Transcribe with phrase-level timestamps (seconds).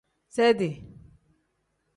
[0.29, 0.71] Sedi.